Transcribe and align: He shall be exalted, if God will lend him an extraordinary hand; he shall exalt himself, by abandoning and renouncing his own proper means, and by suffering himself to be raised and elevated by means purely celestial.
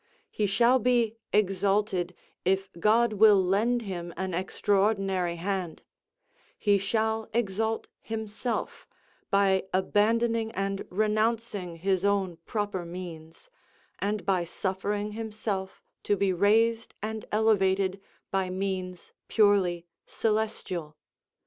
He 0.31 0.47
shall 0.47 0.79
be 0.79 1.15
exalted, 1.31 2.15
if 2.43 2.71
God 2.79 3.13
will 3.13 3.39
lend 3.39 3.83
him 3.83 4.15
an 4.17 4.33
extraordinary 4.33 5.35
hand; 5.35 5.83
he 6.57 6.79
shall 6.79 7.29
exalt 7.35 7.87
himself, 7.99 8.87
by 9.29 9.65
abandoning 9.71 10.49
and 10.53 10.87
renouncing 10.89 11.75
his 11.75 12.03
own 12.03 12.37
proper 12.47 12.83
means, 12.83 13.47
and 13.99 14.25
by 14.25 14.43
suffering 14.43 15.11
himself 15.11 15.83
to 16.01 16.15
be 16.17 16.33
raised 16.33 16.95
and 17.03 17.25
elevated 17.31 18.01
by 18.31 18.49
means 18.49 19.13
purely 19.27 19.85
celestial. 20.07 20.97